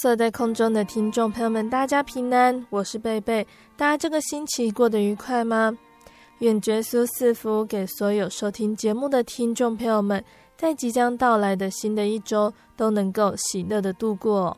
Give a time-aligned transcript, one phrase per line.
[0.00, 3.44] 设在空中的听众朋友们，大家平安，我是贝贝。
[3.76, 5.76] 大家这个星期过得愉快吗？
[6.38, 10.24] 愿耶稣赐福给所有收听节目的听众朋友们，
[10.56, 14.56] 在即将到来的新的一周都能够喜乐的度过。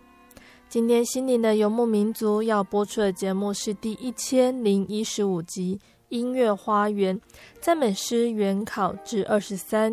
[0.68, 5.80] 今天心灵的游牧民族要播出的节目是第一千零一十五集
[6.10, 7.18] 《音乐花园
[7.62, 9.92] 赞美诗原考之二十三》。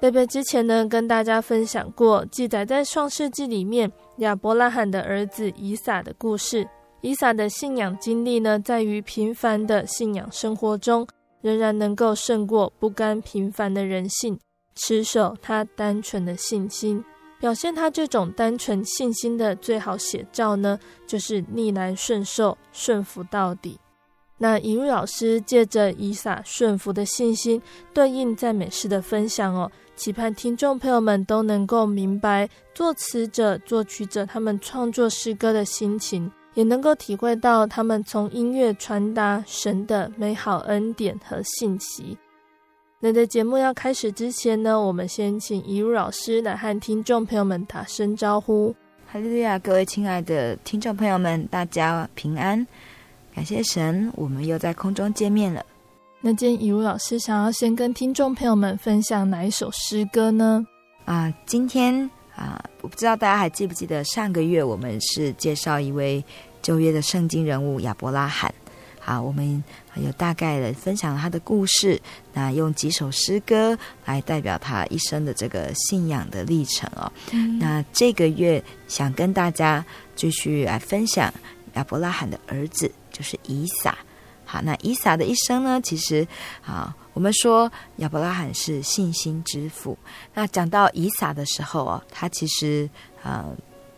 [0.00, 6.66] 贝贝之前呢，跟大家分享过记载在创世纪里面亚伯拉罕的儿子以撒的故事。
[7.02, 11.06] 以撒的信仰经历呢，在于平凡的信仰生活中，
[11.42, 14.38] 仍然能够胜过不甘平凡的人性，
[14.74, 17.04] 持守他单纯的信心。
[17.38, 23.78] 表现他这种单纯信心的最好写照呢，就是逆来顺受，顺服到底。
[24.42, 27.60] 那以如老师借着以撒顺服的信心，
[27.92, 29.70] 对应赞美诗的分享哦。
[30.00, 42.16] 期盼听众朋友们都能够明白作词者、作曲者他们创作诗歌的心情，也能够体会到他们从音乐传达神的美好恩典和信息。
[42.98, 48.74] 那在节目要开始之前呢，我们先请怡如老师来和听众朋友们打声招呼。
[49.06, 52.66] 哈利路亚，各位亲爱的听众朋友们，大家平安，
[53.34, 55.62] 感谢神，我们又在空中见面了。
[56.22, 60.66] 那今天以如老师想要先跟听众朋友们分享哪一首诗歌呢？
[61.06, 61.94] 啊、呃，今天
[62.36, 66.22] 啊、呃，我不知道大家还记不记得上个月我们是介绍一位
[66.60, 68.52] 旧约的圣经人物亚伯拉罕。
[69.02, 69.64] 啊，我们
[69.96, 71.98] 有大概的分享他的故事，
[72.34, 77.10] 那用几首诗歌来代表他一生的这个信仰的历程哦。
[77.32, 79.82] 嗯、那这个月想跟大家
[80.14, 81.32] 继续来分享
[81.74, 83.96] 亚伯拉罕的儿子，就是以撒。
[84.50, 85.80] 好，那以撒的一生呢？
[85.80, 86.26] 其实
[86.66, 89.96] 啊，我们说亚伯拉罕是信心之父。
[90.34, 92.90] 那讲到以撒的时候啊，他其实
[93.22, 93.44] 呃，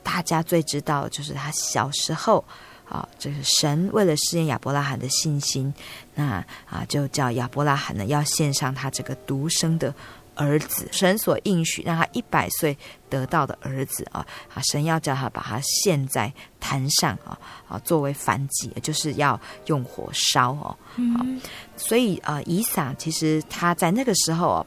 [0.02, 2.44] 大家最知道就是他小时候
[2.86, 5.72] 啊，就是神为了试验亚伯拉罕的信心，
[6.14, 9.94] 那啊，就叫亚伯拉罕呢要献上他这个独生的。
[10.42, 12.76] 儿子，神所应许让他一百岁
[13.08, 14.60] 得到的儿子啊啊！
[14.70, 17.38] 神要叫他把他献在坛上啊
[17.68, 20.76] 啊，作为燔祭，就是要用火烧哦。
[20.96, 21.40] 嗯、
[21.76, 24.66] 所以啊，以撒其实他在那个时候哦，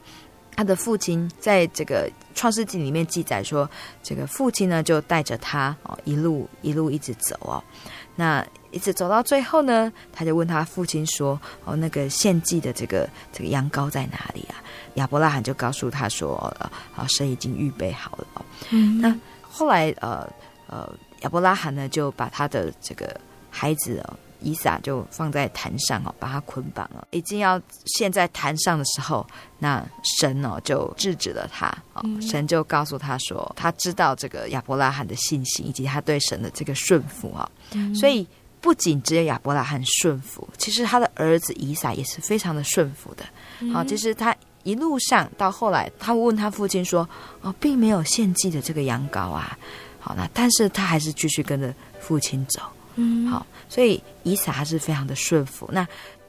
[0.56, 3.68] 他的父亲在这个创世纪里面记载说，
[4.02, 7.62] 这个父亲呢就带着他哦一路一路一直走哦。
[8.18, 14.56] 那一直走到最后呢，他就问他父亲说：“哦，那个献祭的这个这个羊羔在哪里啊？”
[14.96, 16.36] 亚伯拉罕就告诉他说
[16.94, 20.28] ：“啊，神已经预备好了。”嗯，那后来呃
[20.66, 20.92] 呃，
[21.22, 23.18] 亚伯拉罕呢就把他的这个
[23.50, 29.26] 孩子哦以撒就放在坛上哦，把他捆绑了，已经要献在坛上的时候，
[29.58, 29.82] 那
[30.18, 31.66] 神哦就制止了他。
[31.94, 37.48] 哦，神就告诉他说，他知道这个亚伯拉罕的信心以及他对神的这个顺服啊，
[37.94, 38.26] 所以
[38.60, 43.24] 不仅只有亚伯拉罕顺服，其实他的儿子以撒也是非常的顺服的。
[43.72, 44.34] 好，其实他。
[44.66, 47.08] 一路上到后来，他问他父亲说
[47.40, 49.56] ：“哦，并没有献祭的这个羊羔啊。”
[50.00, 52.60] 好，那但是他还是继续跟着父亲走。
[52.96, 55.68] 嗯，好，所以以撒还是非常的顺服。
[55.72, 55.86] 那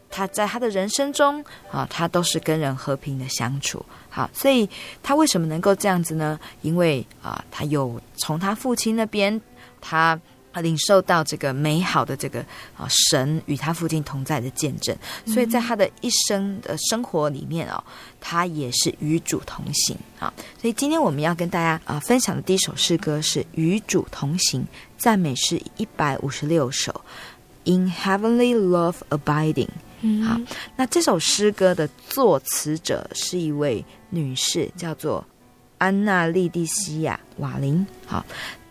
[0.10, 3.84] 他在他的人生中啊，他都是跟人和平的相处。
[4.10, 4.70] 好，所以
[5.02, 6.40] 他为什么能够这样子呢？
[6.62, 9.42] 因为啊，他有从他父亲那边，
[9.82, 10.20] 他
[10.62, 12.40] 领受到这个美好的这个
[12.78, 14.96] 啊神与他父亲同在的见证，
[15.26, 17.84] 所以在他的一生的生活里面哦，
[18.20, 20.34] 他也是与主同行啊。
[20.62, 24.62] 所以今天我们要跟大家啊分享的第一首诗歌是《与主同行》
[24.98, 27.02] 赞美诗一百五十六首
[27.66, 29.70] ，In Heavenly Love Abiding。
[30.26, 30.40] 好，
[30.76, 35.26] 那这首诗歌的作词者是一位女士，叫做
[35.80, 37.86] 安娜莉蒂西亚瓦林。
[38.06, 38.26] 好。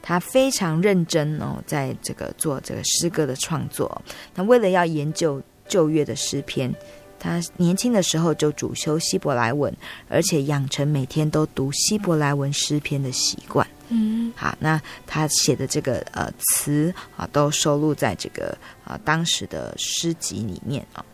[0.09, 4.01] 他非常认真哦，在这个做这个诗歌的创作。
[4.37, 6.73] 那为了要研究旧约的诗篇，
[7.19, 9.77] 他年轻的时候就主修希伯来文，
[10.09, 13.67] 而且养成每天都读希伯来文诗篇的习惯。
[13.89, 21.05] 嗯，好，那他写的这个呃词啊，都收录在这个啊当时的诗集里面啊。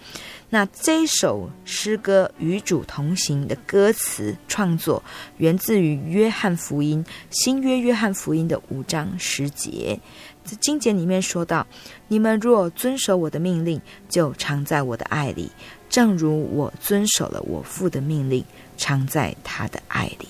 [0.54, 5.02] 那这首诗歌《与主同行》的歌词创作，
[5.38, 9.99] 源自于约翰福音新约约翰福音的五章十节。
[10.44, 11.66] 在经节里面说到
[12.06, 15.50] ：“你们若遵守我的命令，就常在我的爱里，
[15.88, 18.44] 正如我遵守了我父的命令，
[18.76, 20.28] 常在他的爱里。”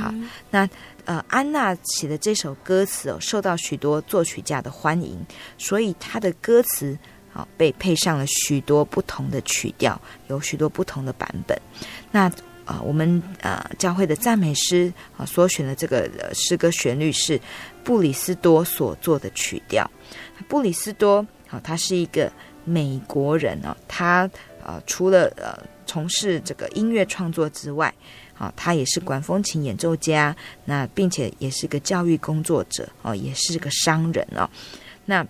[0.00, 0.12] 好，
[0.50, 0.68] 那
[1.04, 5.24] 呃，安娜写的这首歌词哦，受到许多作曲家的欢迎，
[5.58, 6.98] 所以她的歌词。
[7.34, 11.60] 啊，被配上了许多不同的曲调，有许多不同的版本。
[12.12, 12.30] 那
[12.64, 17.38] 啊，我们啊教会的赞美诗啊所选的这个诗歌旋律是
[17.82, 19.90] 布里斯多所做的曲调。
[20.48, 22.32] 布里斯多啊，他是一个
[22.64, 24.30] 美国人啊，他
[24.64, 27.92] 啊除了呃从事这个音乐创作之外，
[28.38, 30.34] 啊，他也是管风琴演奏家，
[30.64, 34.48] 那并且也是个教育工作者哦，也是个商人哦，
[35.04, 35.26] 那。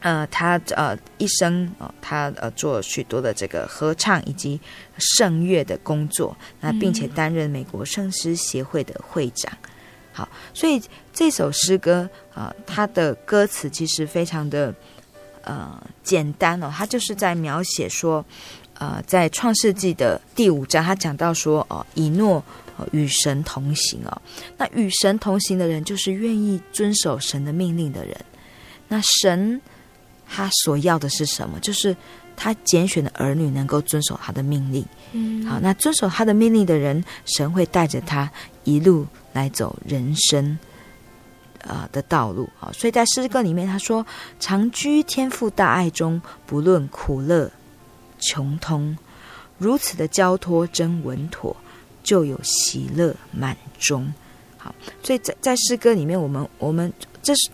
[0.00, 4.60] 呃，他呃一生哦，他呃做许多的这个合唱以及
[4.98, 9.50] 圣乐的工作，那并且担任美国圣诗协会的会长。
[10.12, 10.80] 好，所以
[11.12, 14.72] 这首诗歌啊，呃，它的歌词其实非常的
[15.42, 18.24] 呃简单哦，它就是在描写说，
[18.74, 22.44] 呃，在创世纪的第五章，他讲到说哦，以诺
[22.92, 24.22] 与神同行哦，
[24.58, 28.14] 那与神同行的人就是愿意遵守神的命令的人，
[28.88, 29.60] 那神。
[30.28, 31.58] 他所要的是什么？
[31.60, 31.96] 就是
[32.36, 34.84] 他拣选的儿女能够遵守他的命令。
[35.12, 38.30] 嗯，好，那遵守他的命令的人，神会带着他
[38.64, 40.58] 一路来走人生，
[41.60, 42.48] 呃的道路。
[42.58, 44.04] 好，所以在诗歌里面他说
[44.40, 47.50] ：“常居天父大爱中，不论苦乐
[48.18, 48.98] 穷通，
[49.58, 51.56] 如此的交托真稳妥，
[52.02, 54.12] 就有喜乐满中。”
[54.58, 57.50] 好，所以在在诗歌里面，我们我们这是。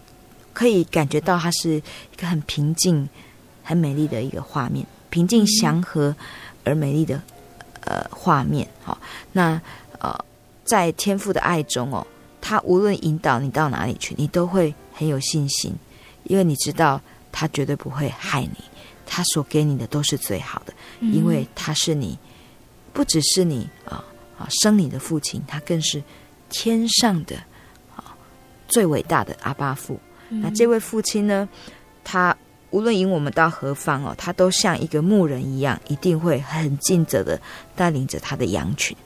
[0.53, 3.09] 可以感觉到它是一个很平静、
[3.63, 6.15] 很美丽的一个画面，平静祥和
[6.65, 7.21] 而美丽的
[7.85, 8.69] 呃画面。
[8.83, 8.99] 好，
[9.33, 9.61] 那
[9.99, 10.15] 呃，
[10.65, 12.07] 在天父的爱中哦，
[12.41, 15.75] 他无论引导你到哪里去，你都会很有信心，
[16.25, 17.01] 因为你知道
[17.31, 18.59] 他绝对不会害你，
[19.07, 22.19] 他所给你的都是最好的，因为他是你，
[22.93, 24.05] 不只是你啊
[24.39, 26.03] 啊生你的父亲，他更是
[26.51, 27.37] 天上的
[27.97, 28.15] 啊
[28.69, 29.99] 最伟大的阿爸父。
[30.41, 31.49] 那这位父亲呢？
[32.05, 32.37] 他
[32.71, 37.41] 无论引我们到何方哦，他都像一个牧人一样，一定会很尽责的
[37.77, 38.97] 带领着他的羊群。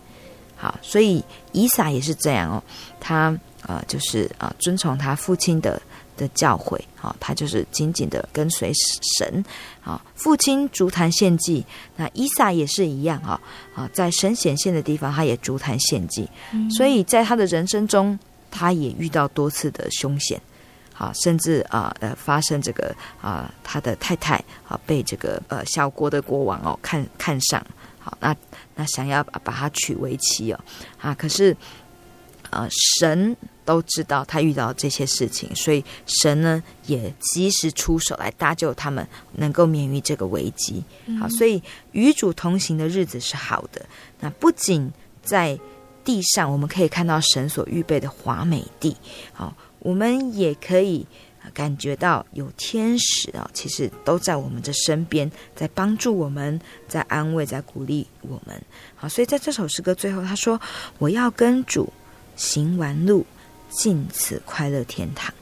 [0.54, 2.62] 好，所以以撒也是这样哦，
[2.98, 3.28] 他
[3.60, 5.82] 啊、呃、就是啊遵从他父亲的
[6.16, 8.72] 的教诲，好，他就是紧紧的跟随
[9.18, 9.44] 神。
[9.80, 11.62] 好，父亲足坛献祭，
[11.96, 13.38] 那以撒也是一样哈
[13.74, 16.26] 啊，在神显现的地方，他也足坛献祭。
[16.70, 18.18] 所以在他的人生中，
[18.50, 20.40] 他也遇到多次的凶险。
[20.96, 27.64] 啊，甚至啊，呃，发生这个啊，他的太太啊，被这个呃小国的国王哦看看上，
[27.98, 28.34] 好，那
[28.74, 30.60] 那想要把他娶为妻哦，
[30.98, 31.54] 啊，可是
[32.48, 32.66] 啊，
[32.98, 33.36] 神
[33.66, 40.82] 都知道他遇到这些事情，所以神呢也及时出手来搭救他们，能够免于这个危机。
[41.20, 41.62] 好，所以
[41.92, 43.84] 与主同行的日子是好的。
[44.20, 44.90] 那不仅
[45.22, 45.58] 在
[46.02, 48.96] 地上，我们可以看到神所预备的华美地，
[49.34, 49.54] 好。
[49.86, 51.06] 我们也可以
[51.54, 58.60] 感觉到有天使啊，其实都在我们的身边，在帮助我们，在安慰，在鼓励我们。
[58.96, 60.60] 好，所以在这首诗歌最后，他说
[60.98, 61.92] ：“我要跟主
[62.34, 63.24] 行完路，
[63.70, 65.32] 进此快乐天堂。”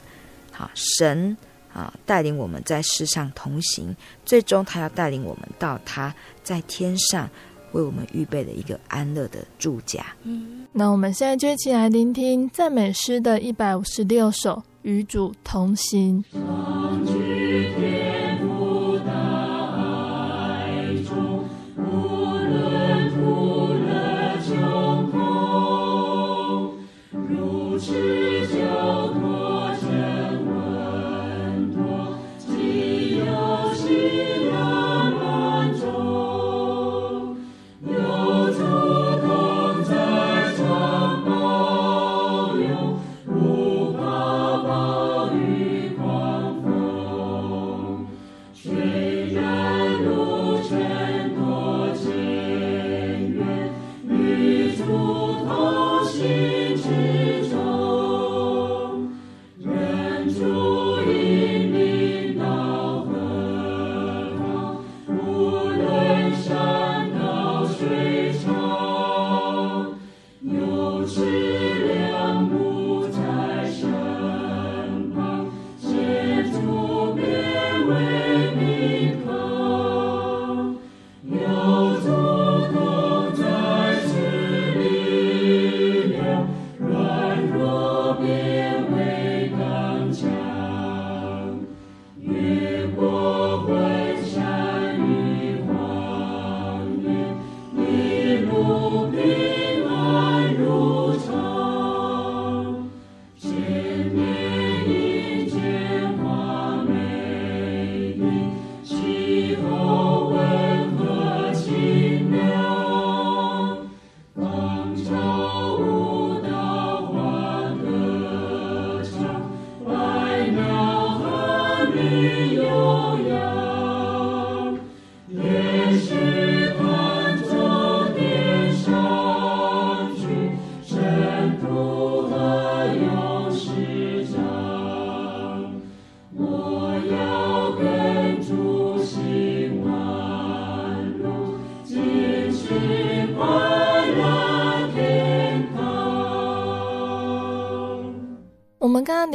[0.52, 1.34] 好，神
[1.72, 3.96] 啊带领我们在世上同行，
[4.26, 7.30] 最终他要带领我们到他在天上。
[7.74, 10.04] 为我们预备了一个安乐的住家。
[10.22, 14.52] 嗯，那我们现在就一起来聆听赞美诗的一百五十六首
[14.82, 16.24] 《与主同行》。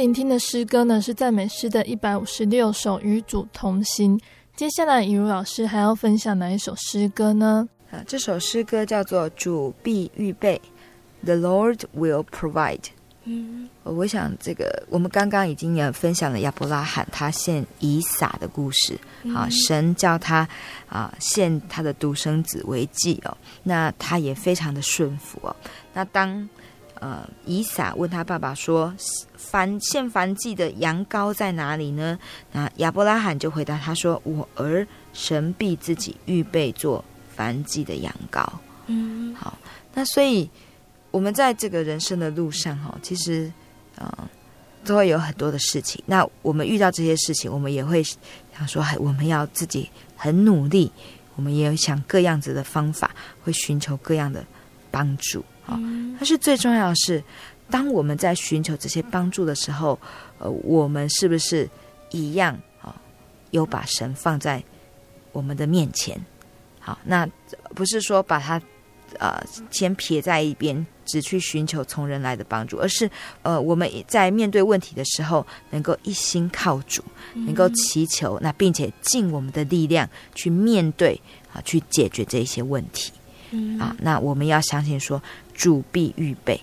[0.00, 4.18] 聆听的诗歌呢，是赞美诗的一百五十六首《与主同行》。
[4.56, 7.68] 接下来，雨茹老师还要分享哪一首诗歌呢？
[7.90, 10.58] 啊，这首诗歌叫做《主必预备》
[11.26, 12.84] ，The Lord will provide。
[13.24, 18.98] 嗯，我想这个我们刚刚已经也分享了亚伯拉罕他献以撒的故事。
[19.34, 20.48] 啊，神叫他
[20.88, 25.54] 啊献他的独生子为祭哦，那他也非常的顺服哦。
[25.92, 26.48] 那当
[27.00, 28.94] 呃，以撒问他爸爸说
[29.36, 32.18] ：“燔献燔祭的羊羔在哪里呢？”
[32.52, 37.04] 那亚伯拉罕就回答他说：“我儿，神必自己预备做
[37.36, 38.46] 燔祭的羊羔。”
[38.86, 39.58] 嗯，好。
[39.92, 40.48] 那所以，
[41.10, 43.50] 我们在这个人生的路上，哈，其实，
[43.96, 44.28] 嗯、呃，
[44.84, 46.02] 都会有很多的事情。
[46.06, 50.92] 那我们遇到这些事情，我们也会想说：“我们要自己很努力。”
[51.36, 53.10] 我们也想各样子的方法，
[53.42, 54.44] 会寻求各样的
[54.90, 55.42] 帮助。
[55.66, 57.22] 但是最重要的是，
[57.70, 59.98] 当我们在寻求这些帮助的时候，
[60.38, 61.68] 呃，我们是不是
[62.10, 62.94] 一样啊？
[63.52, 64.62] 有把神放在
[65.32, 66.20] 我们的面前？
[66.80, 67.26] 好，那
[67.74, 68.60] 不是说把它
[69.18, 69.40] 呃
[69.70, 73.08] 先撇在一边，只去寻求从人来的帮助，而是
[73.42, 77.02] 呃我们在面对问题的时候，能够一心靠主，
[77.34, 81.20] 能够祈求，那并且尽我们的力量去面对
[81.52, 83.12] 啊，去解决这些问题。
[83.52, 85.22] 嗯啊，那我们要相信说。
[85.60, 86.58] 主必预备，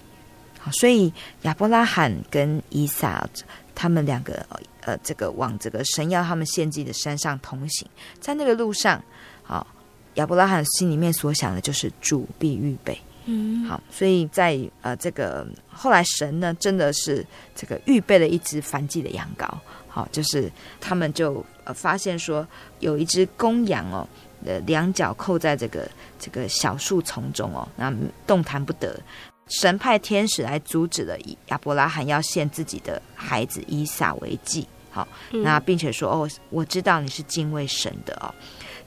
[0.59, 1.13] 好，所以
[1.43, 3.29] 亚伯拉罕跟以撒
[3.75, 4.43] 他们两个，
[4.81, 7.87] 呃，这个往这个神要他们献祭的山上同行，
[8.19, 8.99] 在那个路上，
[9.43, 9.67] 好，
[10.15, 17.23] 亚伯拉罕心里面所想的就是主必预备，嗯，好，所以在呃这个后来神呢，真的是
[17.55, 19.47] 这个预备了一只燔祭的羊羔，
[19.87, 20.51] 好，就是
[20.81, 22.47] 他们就呃发现说
[22.79, 24.09] 有一只公羊哦。
[24.45, 25.89] 的两脚扣在这个
[26.19, 27.93] 这个小树丛中哦，那
[28.25, 28.99] 动弹不得。
[29.47, 31.17] 神派天使来阻止了
[31.47, 34.67] 亚伯拉罕要献自己的孩子以撒为祭。
[34.91, 38.33] 好，那并且说哦，我知道你是敬畏神的哦。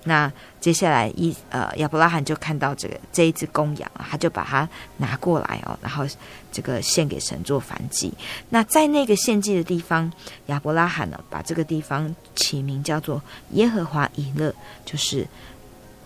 [0.04, 6.04] 那接下来一呃亚伯拉罕就看到这个这一只公羊啊，他就把它拿过来哦，然后
[6.52, 8.12] 这个献给神做燔祭。
[8.48, 10.12] 那在那个献祭的地方，
[10.46, 14.54] 亚伯拉罕呢，把这个地方起名叫做耶和华以勒，
[14.84, 15.26] 就是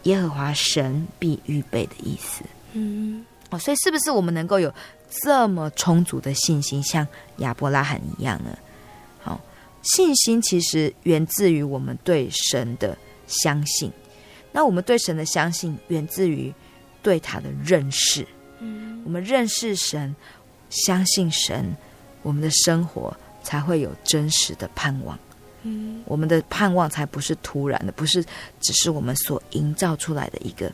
[0.04, 2.44] 耶和华神必预备的意思。
[2.72, 4.72] 嗯，哦，所以是不是我们能够有
[5.22, 7.06] 这么充足的信心，像
[7.38, 8.56] 亚伯拉罕一样呢？
[9.22, 9.40] 好，
[9.82, 12.96] 信心其实源自于我们对神的。
[13.26, 13.90] 相信，
[14.52, 16.52] 那我们对神的相信源自于
[17.02, 18.28] 对他的认识。
[18.60, 20.14] 嗯，我们认识神，
[20.84, 21.74] 相信神，
[22.22, 25.18] 我们的生活才会有真实的盼望。
[25.62, 28.22] 嗯，我们的盼望才不是突然的，不是
[28.60, 30.70] 只是我们所营造出来的一个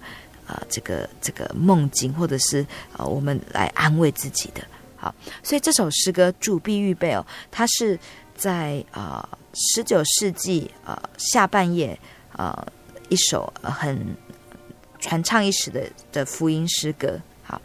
[0.47, 2.67] 呃这个这个梦境，或者是
[2.97, 4.63] 呃我们来安慰自己的。
[4.97, 7.99] 好，所以这首诗歌主必预备哦，它是
[8.35, 11.99] 在啊十九世纪呃下半叶。
[12.37, 12.67] 呃，
[13.11, 14.17] 一首很
[14.99, 17.21] 传唱一时的的福音诗歌。
[17.43, 17.61] 好，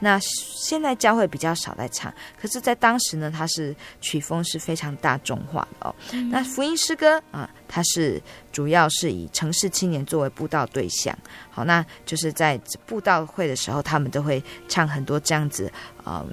[0.00, 5.94] 那现在教会比较少在唱，可是，在当时呢，它是曲风是非常大众化的哦。
[6.12, 11.16] 嗯、那福音诗歌啊、呃，它是主要是以城市青年作为布道对象。
[11.50, 15.70] 好，那就是在布道会的时候，他们都会唱很多这样子
[16.04, 16.26] 啊、呃、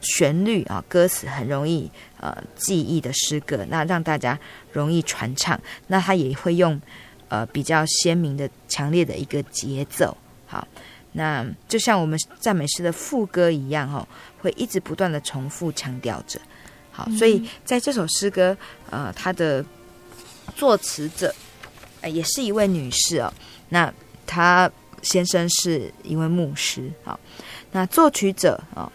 [0.00, 4.38] 旋律啊、歌词很容易呃记忆的诗歌，那让大家
[4.72, 5.60] 容易传唱。
[5.86, 6.80] 那他也会用。
[7.28, 10.14] 呃，比较鲜明的、强烈的一个节奏，
[10.46, 10.68] 好，
[11.12, 14.06] 那就像我们赞美诗的副歌一样，哦，
[14.40, 16.40] 会一直不断的重复强调着，
[16.90, 18.56] 好，所以在这首诗歌，
[18.90, 19.64] 呃，它的
[20.56, 21.34] 作词者，
[22.00, 23.32] 呃，也是一位女士哦，
[23.68, 23.92] 那
[24.26, 24.70] 她
[25.02, 27.20] 先生是一位牧师，好，
[27.72, 28.90] 那作曲者哦，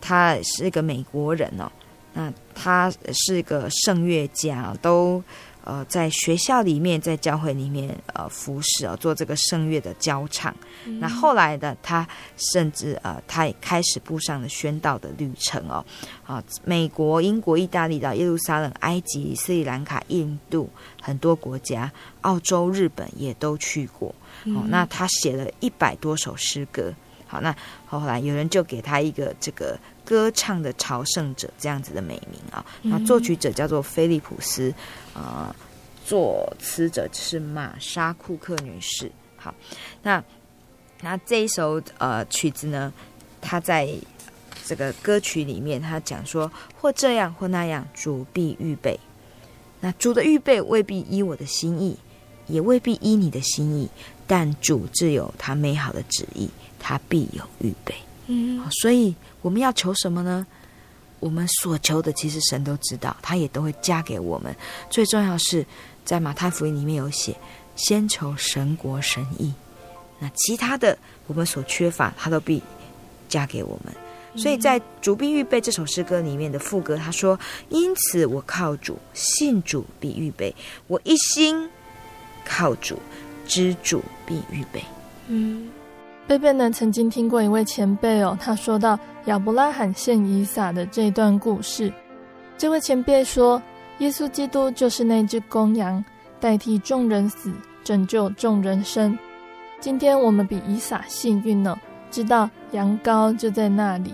[0.00, 1.70] 他是一个美国人哦，
[2.14, 5.22] 那他是一个圣乐家，都。
[5.64, 10.54] 呃，在学校里面，在教会里面，呃，服侍啊，做这个圣乐的教唱。
[10.84, 15.84] 嗯、那后来的他，甚至呃，他也开始步上了宣道的旅程哦。
[16.26, 20.68] 啊，美国、英国、意大利到耶路撒冷、埃及、斯里兰卡、印度
[21.00, 21.90] 很多国家，
[22.22, 24.14] 澳洲、日本也都去过。
[24.44, 26.92] 嗯、哦，那他写了一百多首诗歌。
[27.26, 27.54] 好，那
[27.86, 29.78] 后来有人就给他一个这个。
[30.04, 34.72] 歌唱的朝圣者这样子的美名啊，那作曲者叫做菲利普斯，
[35.14, 35.56] 啊、呃，
[36.04, 39.10] 作词者是玛莎库克女士。
[39.36, 39.54] 好，
[40.02, 40.22] 那
[41.00, 42.92] 那这一首呃曲子呢，
[43.40, 43.88] 它在
[44.64, 48.98] 这个歌曲里面，他讲说，或这样或那样，主必预备。
[49.80, 51.96] 那主的预备未必依我的心意，
[52.46, 53.88] 也未必依你的心意，
[54.26, 57.94] 但主自有他美好的旨意，他必有预备。
[58.26, 60.46] 嗯，所以我们要求什么呢？
[61.20, 64.54] 我们所求的，其实神都知道，他也都会加给我们。
[64.90, 65.64] 最重要是
[66.04, 67.36] 在马太福音里面有写，
[67.76, 69.52] 先求神国神意，
[70.18, 72.60] 那其他的我们所缺乏，他都必
[73.28, 73.94] 加给我们。
[74.34, 77.38] 所以在《主必预备》这首诗歌里面的副歌，他说
[77.68, 80.52] ：“因此我靠主，信主必预备；
[80.86, 81.68] 我一心
[82.42, 82.98] 靠主，
[83.46, 84.82] 知主必预备。”
[85.28, 85.68] 嗯，
[86.26, 91.92] 贝贝呢曾经听过一位前辈哦，他说到亚伯拉罕献以撒的这段故事。
[92.56, 93.60] 这位前辈说，
[93.98, 96.02] 耶稣基督就是那只公羊，
[96.40, 99.18] 代替众人死，拯救众人生。
[99.80, 101.76] 今天我们比以撒幸运呢。
[102.10, 104.12] 知道羊羔就在那里。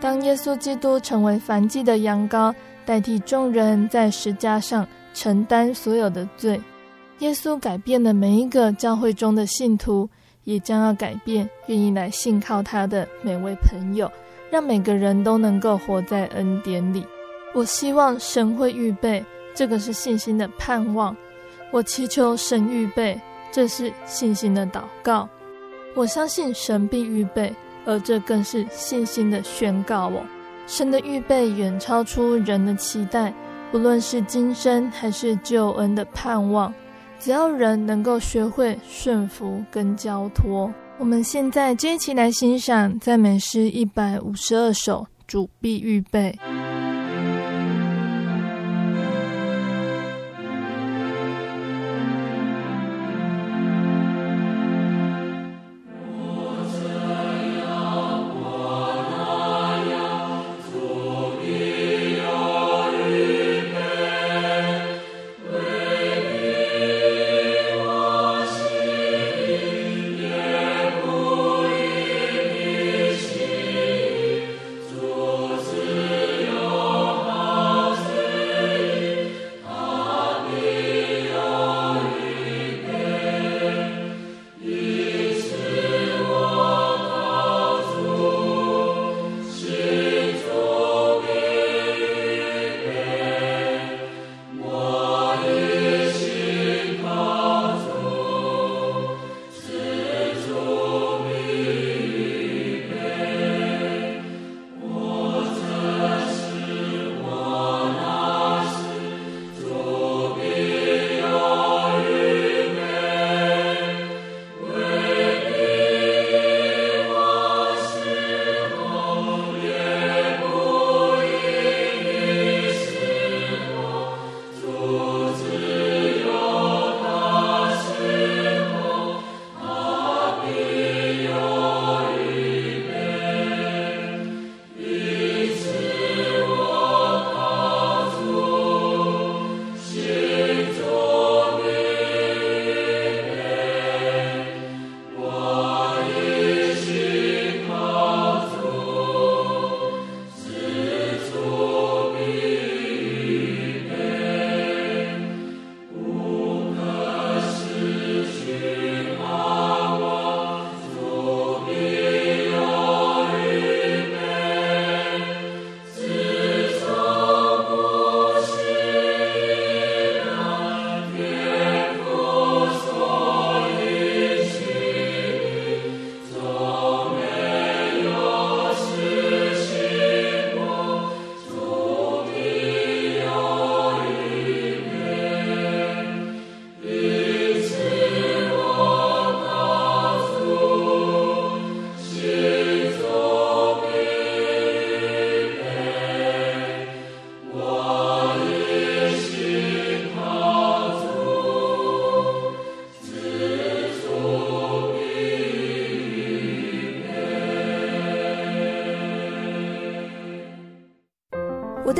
[0.00, 2.54] 当耶稣基督成为凡祭的羊羔，
[2.86, 6.58] 代替众人在十架上承担所有的罪，
[7.18, 10.08] 耶稣改变了每一个教会中的信徒，
[10.48, 14.10] 也将要改变愿意来信靠他的每位朋友，
[14.50, 17.06] 让每个人都能够活在恩典里。
[17.54, 19.22] 我希望神会预备，
[19.54, 21.14] 这个是信心的盼望。
[21.70, 23.20] 我祈求神预备，
[23.52, 25.28] 这是信心的祷告。
[25.94, 30.24] 我相信神必预备，而这更是信心的宣告哦。
[30.66, 33.34] 神的预备远超出人的期待，
[33.70, 36.72] 不论是今生还是救恩的盼望，
[37.18, 40.72] 只要人能够学会顺服跟交托。
[40.98, 46.36] 我们现在就一起来欣赏赞美诗一百五十二首，主必预备。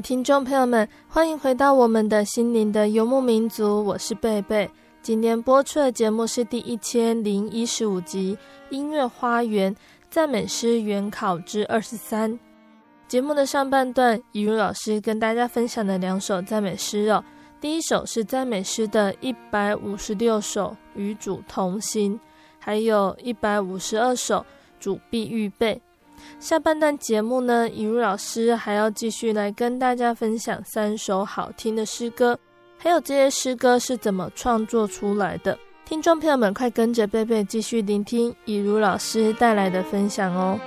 [0.00, 4.68] 听众朋友们，欢迎回到我们的心灵的游牧民族，我是贝贝。
[5.02, 8.36] 今天播出的节目是第一千零一十五集
[8.74, 9.74] 《音乐花园
[10.08, 12.32] 赞美诗原考之二十三》。
[13.08, 17.22] 节目的上半段，怡如老师跟大家分享了两首赞美诗哦。
[17.60, 22.14] 第一首是赞美诗的一百五十六首《与主同行》，
[22.58, 24.36] 还有一百五十二首
[24.78, 25.74] 《主必预备》。
[26.38, 32.38] 下半段节目呢，以如老师还要继续来跟大家分享三首好听的诗歌，
[32.78, 35.58] 还有这些诗歌是怎么创作出来的。
[35.84, 40.58] 听众朋友们，快跟着贝贝继续聆听以如老师带来的分享哦。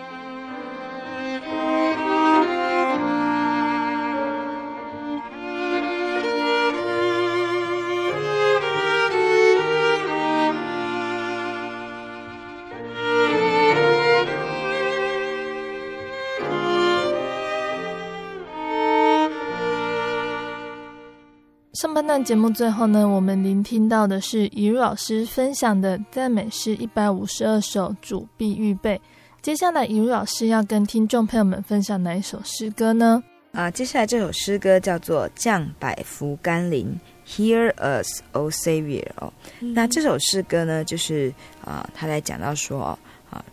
[21.84, 29.02] 上半段节目最后呢，我们聆听到的是以如老师分享的赞美诗一百五十二首，主必预备。
[29.41, 33.22] 接下来，以如老师要跟听众朋友们分享哪一首诗歌呢？
[33.52, 36.98] 啊，接下来这首诗歌叫做《降百福甘霖》
[37.30, 39.34] ，Hear us, O Savior 哦。
[39.60, 41.34] 嗯、那这首诗歌呢，就是
[41.65, 42.98] 啊，他在讲到说
[43.30, 43.43] 啊，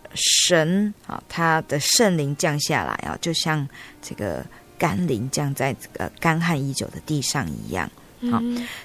[0.47, 3.67] 神啊，他的圣灵降下来啊，就像
[4.01, 4.41] 这个
[4.77, 7.91] 甘霖降在这个干旱已久的地上一样。
[8.29, 8.41] 好，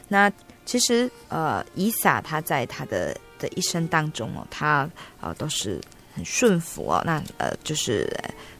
[0.09, 0.33] 那
[0.65, 4.89] 其实呃，以撒他在他的的一生当中哦，他
[5.21, 5.81] 啊、呃、都是
[6.15, 8.11] 很顺服哦，那呃就是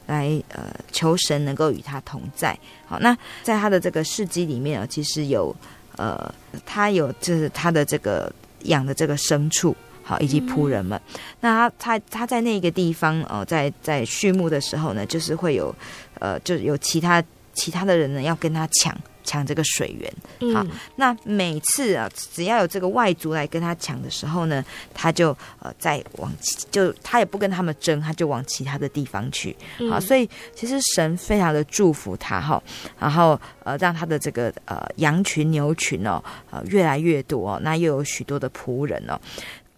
[0.07, 2.57] 来呃求神能够与他同在。
[2.87, 5.55] 好，那在他的这个事迹里面啊，其实有
[5.97, 6.33] 呃
[6.65, 8.33] 他有就是他的这个
[8.65, 11.01] 养的这个牲畜，好以及仆人们。
[11.15, 15.75] 嗯、那他他他在那个地方哦、呃，在在畜牧的时候呢，就是会有
[16.21, 18.97] 呃就有其他其他的人呢要跟他抢。
[19.27, 26.33] 抢这个水源，好，那每次啊，只要有这个外族来跟他抢的时候呢，他就呃再往
[26.71, 29.55] 就他也不跟他们争，他就往其他的地方去，
[29.91, 32.63] 好，所以其实神非常的祝福他哈，
[32.99, 39.21] 然后呃让他的这个呃羊群牛群哦呃越来越多哦，那又有许多的仆人哦，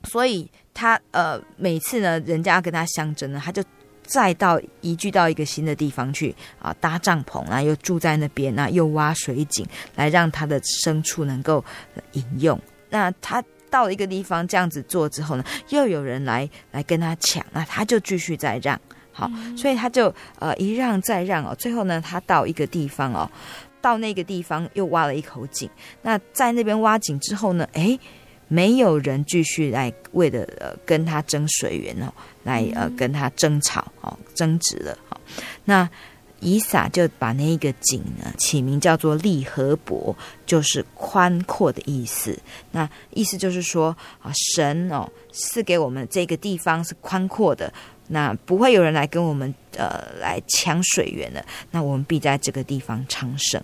[0.05, 3.65] 所以他呃每次呢，人家要跟他相争呢，他就。
[4.09, 11.63] 再到移居到一个新的地方去啊，搭帐篷啊，又住在那边啊，又挖水井来让他的牲畜能够
[12.13, 12.59] 饮用。
[12.89, 18.81] 那他到了一个地方这样子做之后呢，又有人来来跟他抢，那他就继续再让。
[19.13, 23.31] 好，所以他就呃一让再让哦，最后呢，他到一个地方哦，
[23.83, 25.69] 到那个地方又挖了一口井。
[26.01, 28.01] 那在那边挖井之后呢，诶。
[28.49, 35.21] 没有人继续来为了呃跟他争水源哦，来呃跟他争吵哦争执了哈。
[35.65, 35.89] 那
[36.41, 42.39] 以撒就把那一个井呢起名叫做利和伯，就是宽阔的意思。
[42.71, 47.73] 那意思就是说啊，神哦赐给我们这个地方是宽阔的，
[48.07, 53.61] 那不会有人来跟我们呃来抢水源的，那我们必在这个地方昌盛。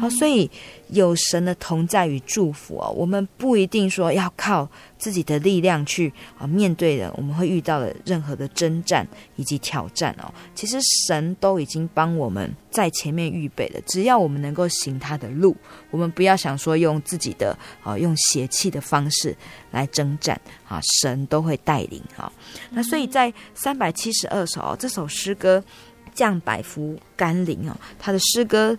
[0.00, 0.50] 好，所以
[0.88, 10.32] 有神的同在与祝福哦，我们不一定说要靠自己的力量去啊面对的，我们会遇到的任何的征战以及挑战哦。
[10.54, 15.54] 其实神都已经帮我们在前面预备了，只要我们能够行他的路，
[15.90, 19.36] 我们不要想说用自己的啊用邪气的方式
[19.72, 22.32] 来征战啊，神都会带领哈。
[22.70, 25.62] 那所以在三百七十二首哦，这首诗歌
[26.14, 28.78] 降百福甘霖哦，他的诗歌。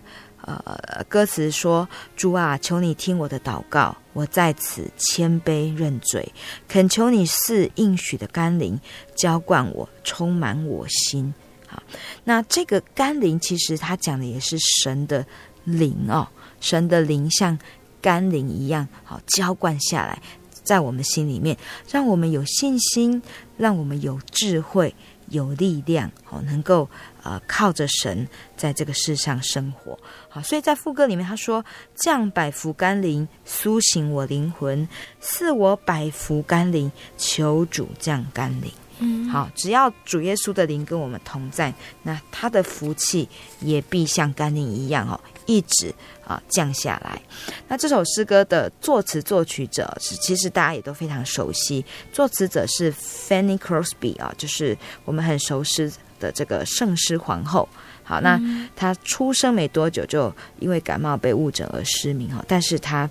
[0.64, 6.32] 呃，歌词说：“主啊，求你听我的祷告，我在此谦卑认罪，
[6.66, 8.80] 恳求你赐应许的甘霖
[9.14, 11.34] 浇灌我，充满我心。”
[11.68, 11.82] 好，
[12.24, 15.26] 那这个甘霖其实他讲的也是神的
[15.64, 16.26] 灵哦，
[16.60, 17.58] 神的灵像
[18.00, 20.22] 甘霖一样，好浇灌下来
[20.64, 21.54] 在我们心里面，
[21.90, 23.20] 让我们有信心，
[23.58, 24.94] 让我们有智慧。
[25.30, 26.88] 有力量哦，能够
[27.22, 29.92] 呃靠着神在这个世上生活
[30.28, 31.64] 好，所以在副歌里面他说
[31.96, 34.86] ：“降百福甘霖，苏醒我灵魂，
[35.20, 43.28] 赐我百福甘霖，求主降甘霖。”嗯，好，只要主耶稣的灵跟我们同在，那他的福气
[43.60, 45.94] 也必像甘霖一样哦，一直
[46.26, 47.22] 啊降下来。
[47.68, 55.88] 那这首诗歌的作词作曲者是，其实大家也都非常熟悉，作词者是 Fanny Crosby 啊，就是我们很熟悉
[56.18, 57.68] 的这个圣诗皇后。
[58.02, 58.40] 好，那
[58.74, 63.08] 她出生没多久就因为感冒被误诊而失明哈，但是她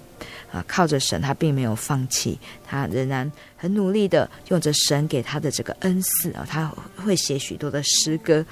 [0.51, 8.43] 啊靠着神，她并没有放弃，她仍然很努力的用着神给她的这个恩赐啊，她会写许多的诗歌，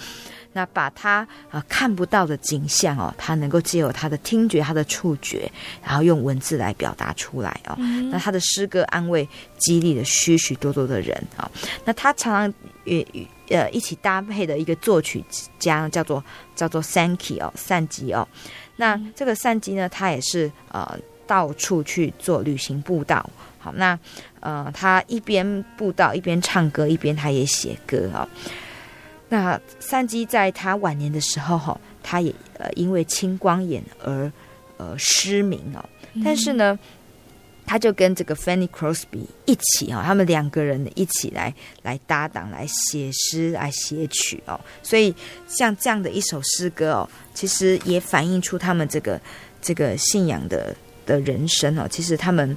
[0.54, 5.52] 那把他啊看不到的景象哦，他能够借由他的听觉、他的触觉，
[5.84, 7.76] 然后用文字来表达出来哦。
[8.12, 11.50] 那他的诗歌安慰、激励了许许多多的人啊。
[11.84, 13.28] 那他常常与与。
[13.50, 15.24] 呃，一起搭配的一个作曲
[15.60, 16.24] 家叫做
[16.56, 18.28] 叫做 Sankey 哦，善吉哦。
[18.78, 23.28] 那这个善吉呢，他也是呃到处去做旅行步道。
[23.60, 23.98] 好，那
[24.40, 28.30] 呃他一边步道一边唱歌，一边他也写歌啊、哦。
[29.30, 34.32] 那善基在他晚年的时候，哈，他也呃因为青光眼而
[34.78, 35.84] 呃失明哦。
[36.24, 36.78] 但是呢，
[37.66, 44.60] 他就跟这个 Fanny Crosby 一起啊，他们两个人一起来来搭档来写诗来写曲哦。
[44.84, 45.14] 所以
[45.48, 49.20] 像这样的一首诗歌哦，其实也反映出他们这个
[49.62, 50.76] 这个信仰的
[51.06, 51.88] 的人生哦。
[51.90, 52.56] 其实他们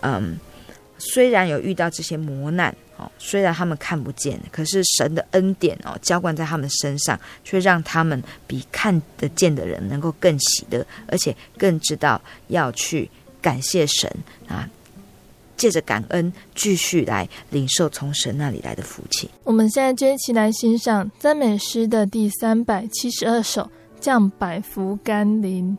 [0.00, 0.38] 嗯，
[0.98, 2.74] 虽然有遇到这些磨难。
[2.98, 13.06] 哦，虽然他们看不见，可是神的恩典哦，浇灌在他们身上，却让他们比看得见的人能够更喜乐，而且更知道要去
[13.40, 14.10] 感谢神
[14.48, 14.68] 啊，
[15.56, 19.30] 借着感恩继续来领受从神那里来的福气。
[19.44, 23.62] 我们现在就一起来欣赏赞美诗的第三百七十二首
[24.00, 25.78] 《降百福甘霖》。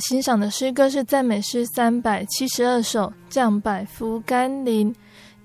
[0.00, 4.92] 欣赏的诗歌是赞美诗三百七十二首《降百福甘霖》。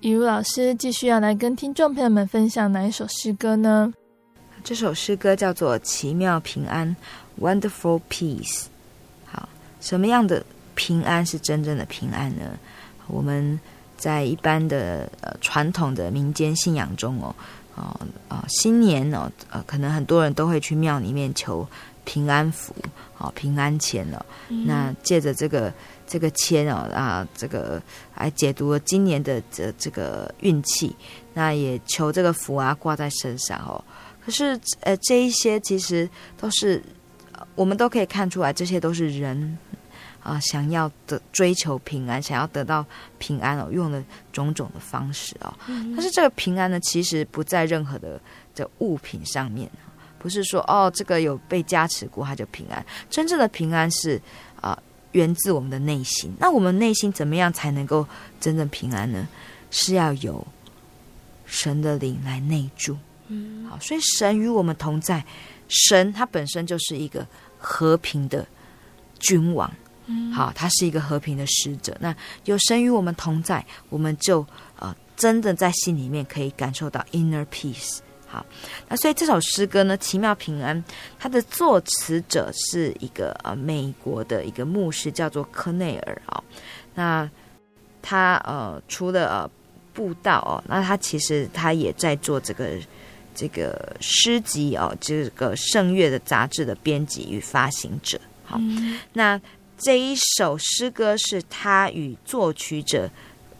[0.00, 3.92] 雨露老师继续要来跟听众朋友们分享哪一首诗歌呢？
[4.64, 6.96] 这首诗歌叫做《奇妙平安》
[7.42, 8.64] （Wonderful Peace）。
[9.24, 9.48] 好，
[9.80, 10.44] 什么样的
[10.74, 12.58] 平安是真正的平安呢？
[13.06, 13.58] 我们
[13.96, 17.34] 在一般的呃传统的民间信仰中哦，
[17.76, 21.66] 哦、啊，新年哦，呃，可能很多人都会去庙里面求。
[22.04, 22.74] 平安符，
[23.22, 24.24] 好平安钱哦。
[24.48, 25.72] 嗯、那借着这个
[26.06, 27.80] 这个签哦啊，这个
[28.16, 30.94] 来解读了今年的这这个运气。
[31.32, 33.82] 那也求这个福啊挂在身上哦。
[34.24, 36.82] 可是呃，这一些其实都是
[37.54, 39.58] 我们都可以看出来，这些都是人
[40.22, 42.84] 啊想要的追求平安，想要得到
[43.18, 45.52] 平安哦，用了种种的方式哦。
[45.68, 48.20] 嗯、但是这个平安呢，其实不在任何的
[48.54, 49.70] 的物品上面。
[50.22, 52.86] 不是说哦，这个有被加持过，他就平安。
[53.10, 54.16] 真正的平安是
[54.60, 56.32] 啊、呃，源自我们的内心。
[56.38, 58.06] 那我们内心怎么样才能够
[58.40, 59.26] 真正平安呢？
[59.72, 60.46] 是要有
[61.44, 62.96] 神的灵来内住。
[63.26, 65.24] 嗯，好，所以神与我们同在，
[65.66, 67.26] 神他本身就是一个
[67.58, 68.46] 和平的
[69.18, 69.68] 君王。
[70.06, 71.96] 嗯，好，他是一个和平的使者。
[72.00, 72.14] 那
[72.44, 74.46] 有神与我们同在，我们就
[74.78, 77.98] 呃，真的在心里面可以感受到 inner peace。
[78.32, 78.46] 好，
[78.88, 80.74] 那所以这首诗歌呢，《奇妙平安》，
[81.18, 86.42] 它的作词者是一个呃美国的一个牧师，叫做科内尔啊。
[86.94, 87.30] 那
[88.00, 89.50] 他呃除了呃
[89.92, 92.70] 布道哦，那他其实他也在做这个
[93.34, 98.18] 这个诗集哦，这个圣乐的杂志的编辑与发行者。
[98.44, 99.38] 好，嗯、那
[99.76, 103.10] 这一首诗歌是他与作曲者。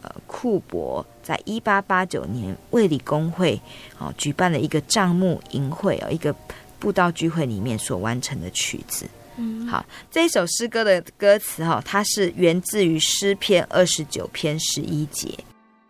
[0.03, 3.55] 呃，库伯在一八八九年卫理公会
[3.97, 6.35] 哦、呃、举办了一个账目营会哦，一个
[6.77, 9.07] 布道聚会里面所完成的曲子。
[9.37, 15.33] 嗯，好，这一首诗歌的歌词哈，它是源自于诗篇二十九篇十一节。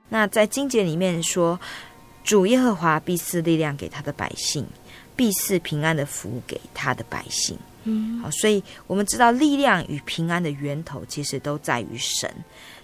[0.10, 1.60] 那在经节里面说，
[2.24, 4.66] 主耶和华必赐力量给他的百姓，
[5.16, 7.58] 必赐平安的福给他的百姓。
[7.86, 12.32] 嗯，好，所以我们知道力量与平安的源头其实都在于神。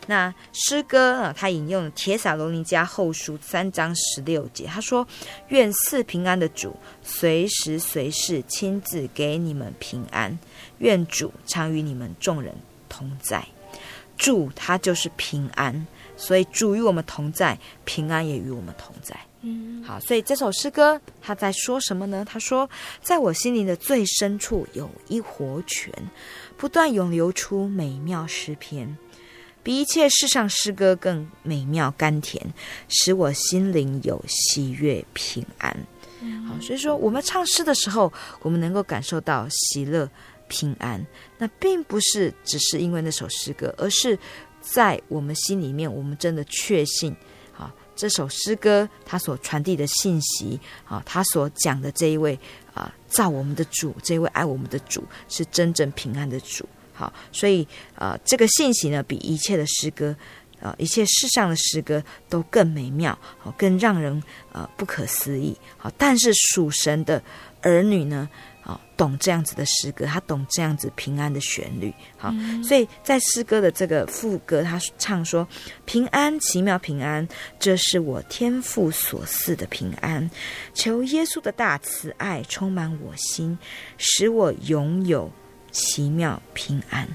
[0.09, 5.07] 那诗歌啊，他引用了帖撒罗尼迦后书三章十六节，他说
[5.49, 10.35] ：“愿赐平安的主随时随事亲自给你们平安，
[10.79, 12.55] 愿主常与你们众人
[12.89, 13.45] 同在。”
[14.17, 15.85] 主他就是平安，
[16.17, 17.55] 所以主与我们同在，
[17.85, 19.15] 平安也与我们同在。
[19.41, 22.25] 嗯，好，所以这首诗歌他在说什么呢？
[22.27, 22.67] 他说
[23.03, 25.93] ：“在我心灵的最深处有一活泉，
[26.57, 28.97] 不断涌流出美妙诗篇，
[29.63, 32.53] 比一切世上诗歌更美妙甘甜，
[32.87, 35.75] 使我心灵有喜悦平安。”
[36.47, 40.09] 好，所以说我们唱诗的时候，我们能够感受到喜乐
[40.47, 41.05] 平安，
[41.37, 44.17] 那并不是只是因为那首诗歌，而是
[44.61, 47.15] 在我们心里面，我们真的确信。
[47.95, 52.39] 这首诗歌，它所传递的信息，啊，它所讲的这一位
[52.73, 56.65] 啊，造我们的主，这一位爱我们的主，是真正平安的主。
[56.99, 60.13] 好，所以啊，这个信息呢，比一切的诗歌，
[60.61, 64.21] 啊，一切世上的诗歌都更美妙，好，更让人
[64.51, 65.57] 啊不可思议。
[65.77, 67.23] 好，但是属神的
[67.61, 68.29] 儿女呢？
[68.61, 75.47] 啊懂这样子的诗歌，他懂这样子平安的旋律，好，嗯、所以在诗歌的这个副歌，他唱说
[75.87, 77.25] ：“平安，奇妙平安，
[77.57, 80.29] 这是我天父所赐的平安。
[80.73, 83.57] 求耶稣的大慈爱充满我心，
[83.97, 85.31] 使我拥有
[85.71, 87.07] 奇妙平安。”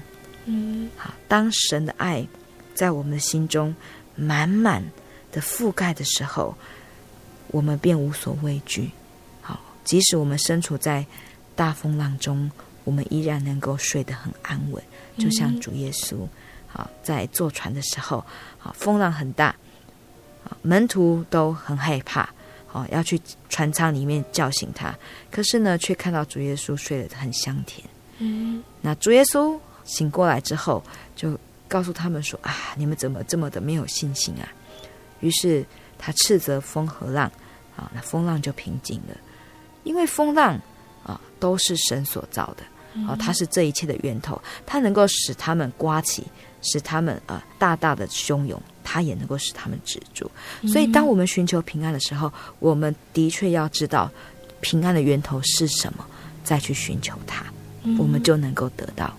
[0.45, 2.27] 嗯，好，当神的爱
[2.73, 3.75] 在我们的心中
[4.15, 4.83] 满满
[5.31, 6.55] 的覆盖的时候，
[7.47, 8.91] 我们便无所畏惧。
[9.41, 11.05] 好，即使我们身处在
[11.55, 12.51] 大风浪中，
[12.83, 14.83] 我们依然能够睡得很安稳，
[15.17, 16.27] 就像主耶稣，
[16.67, 18.23] 好在坐船的时候，
[18.59, 19.55] 好风浪很大，
[20.61, 22.29] 门徒都很害怕，
[22.67, 24.93] 好要去船舱里面叫醒他，
[25.31, 27.83] 可是呢，却看到主耶稣睡得很香甜。
[28.19, 30.83] 嗯，那主耶稣醒过来之后，
[31.15, 31.37] 就
[31.67, 34.47] 告诉他们说：“啊，你们怎么这么的没有信心啊？”
[35.21, 35.65] 于是
[35.97, 37.31] 他斥责风和浪，
[37.75, 39.17] 啊，那风浪就平静了，
[39.83, 40.59] 因为风浪。
[41.07, 42.63] 啊，都是神所造的，
[43.07, 46.23] 啊，它是这一切的源头，它能够使他们刮起，
[46.63, 50.31] 使他们啊大大的汹涌，它也能够使他们止住。
[50.67, 54.09] 所以，当我们寻求平安的时候，我们的确要知道
[54.61, 56.03] 平安的源头是什么，
[56.43, 57.45] 再去寻求它，
[57.97, 59.15] 我们就能够得到。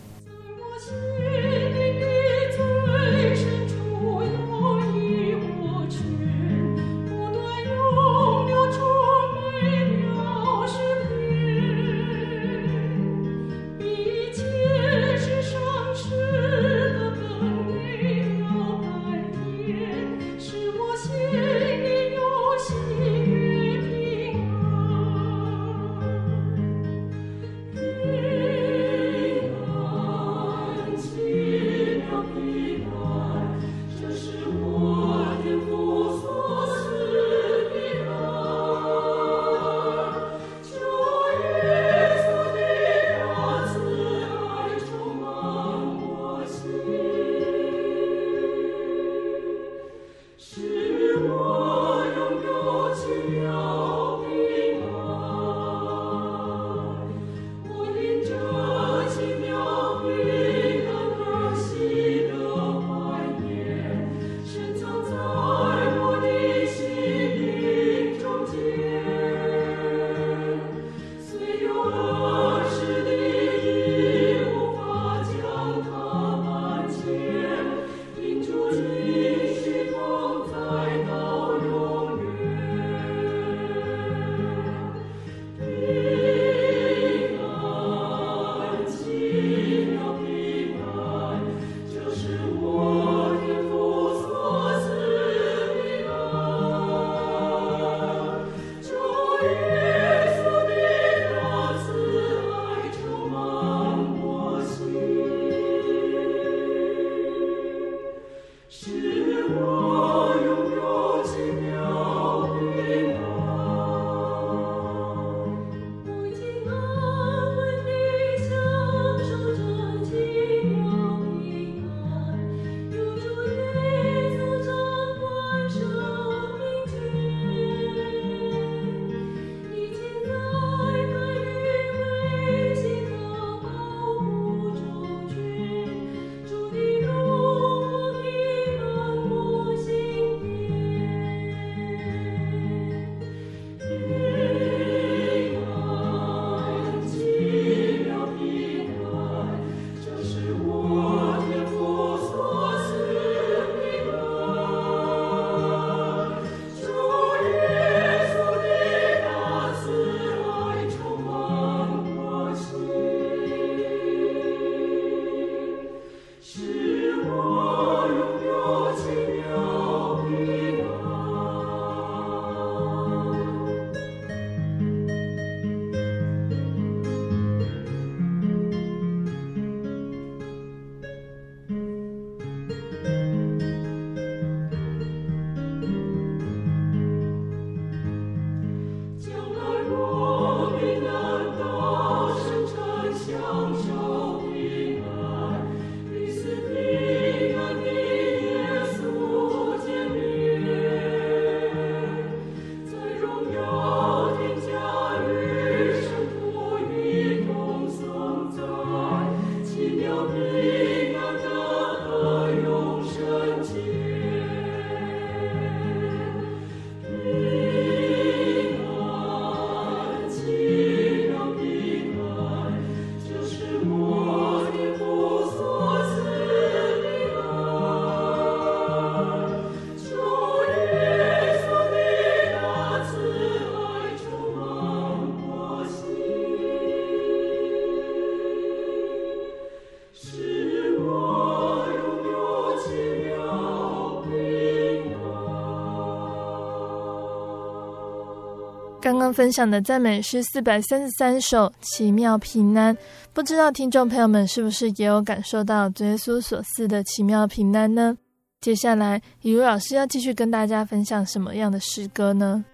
[249.26, 252.96] 刚分享的赞美诗四百三十三首，奇妙平安。
[253.32, 258.16] 不知道听众朋友们是不是也有感受到主耶稣所赐的奇妙平安呢？
[258.60, 262.64] 接下来，以如老师要继续跟大家分享什么样的诗歌呢？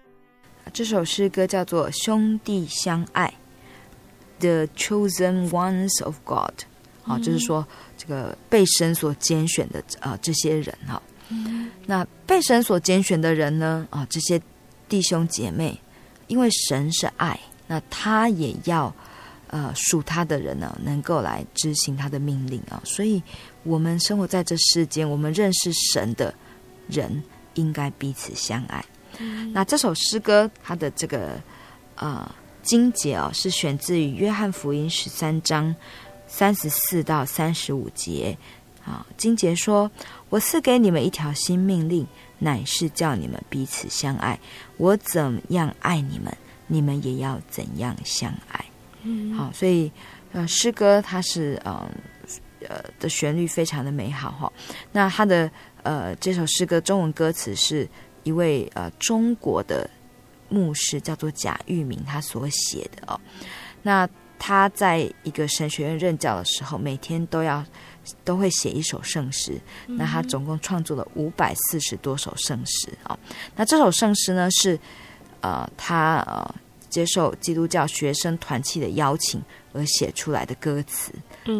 [0.71, 3.33] 这首诗歌叫做《兄弟相爱》
[4.39, 6.53] ，The Chosen Ones of God。
[7.01, 7.65] 好、嗯，就是说
[7.97, 11.01] 这个被神所拣选的啊、呃，这些人哈。
[11.29, 13.87] 嗯、那被神所拣选的人呢？
[13.89, 14.39] 啊，这些
[14.87, 15.79] 弟兄姐妹。
[16.33, 18.91] 因为神是爱，那他也要，
[19.45, 22.81] 呃，属他的人呢，能够来执行他的命令啊。
[22.83, 23.21] 所以，
[23.61, 26.33] 我们生活在这世间，我们认识神的
[26.87, 27.21] 人，
[27.53, 28.83] 应该彼此相爱。
[29.19, 31.39] 嗯、那这首诗歌，它的这个
[31.97, 32.27] 呃
[32.63, 35.75] 经节啊，是选自于约翰福音十三章
[36.25, 38.35] 三十四到三十五节
[38.83, 39.05] 啊。
[39.17, 39.91] 经节说
[40.29, 42.07] ：“我赐给你们一条新命令。”
[42.43, 44.37] 乃是叫你们彼此相爱。
[44.75, 46.35] 我怎样爱你们，
[46.67, 48.65] 你们也要怎样相爱。
[49.03, 49.89] 嗯，好，所以
[50.33, 51.89] 呃，诗歌它是呃
[52.67, 54.51] 呃的旋律非常的美好哈。
[54.91, 55.49] 那它的
[55.83, 57.87] 呃这首诗歌中文歌词是
[58.23, 59.89] 一位呃中国的
[60.49, 63.19] 牧师叫做贾玉明他所写的哦。
[63.81, 67.65] 那他在一个神学院任教的时候，每天都要。
[68.23, 73.17] 都会写一首圣诗，那他总共创作了五百四十多首圣诗啊。
[73.55, 74.77] 那这首圣诗呢，是
[75.41, 76.55] 呃他呃
[76.89, 79.41] 接受基督教学生团契的邀请
[79.71, 81.13] 而写出来的歌词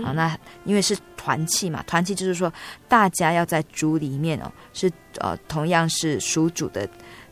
[0.04, 0.12] 啊。
[0.12, 2.52] 那因为是团契嘛，团契就是说
[2.88, 6.88] 大家要在主里面哦，是呃同样是属主的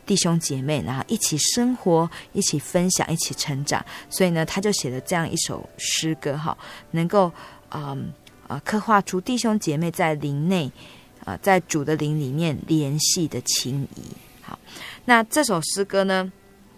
[0.06, 3.84] 弟兄姐妹，然后一起生活，一起分享，一起成长。
[4.08, 6.56] 所以呢，他就写了这样一首诗歌哈，
[6.92, 7.30] 能够
[7.70, 7.82] 嗯。
[7.82, 8.21] 呃
[8.52, 10.70] 啊，刻画出弟兄姐妹在灵内，
[11.24, 14.02] 啊，在主的灵里面联系的情谊。
[14.42, 14.58] 好，
[15.06, 16.30] 那这首诗歌呢，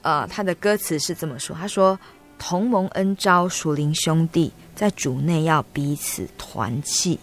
[0.02, 1.98] 呃，它的歌词是这么说：他说，
[2.38, 7.18] 同蒙恩召属灵兄弟，在主内要彼此团契，